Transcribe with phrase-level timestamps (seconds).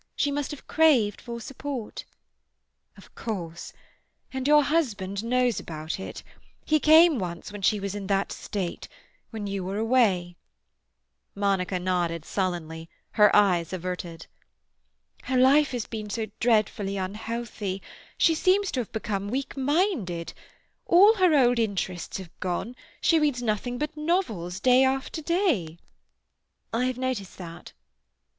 [0.15, 2.05] She must have craved for support."
[2.97, 3.71] "Of course.
[4.33, 6.23] And your husband knows about it.
[6.65, 10.37] He came once when she was in that state—when you were away—"
[11.35, 14.25] Monica nodded sullenly, her eyes averted.
[15.25, 17.79] "Her life has been so dreadfully unhealthy.
[18.17, 20.33] She seems to have become weak minded.
[20.87, 25.77] All her old interests have gone; she reads nothing but novels, day after day."
[26.73, 27.73] "I have noticed that."